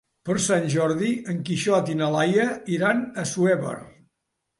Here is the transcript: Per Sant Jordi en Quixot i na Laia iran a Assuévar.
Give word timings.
Per 0.27 0.35
Sant 0.43 0.63
Jordi 0.75 1.09
en 1.33 1.43
Quixot 1.49 1.91
i 1.95 1.97
na 1.99 2.07
Laia 2.15 2.47
iran 2.79 3.03
a 3.05 3.21
Assuévar. 3.29 3.75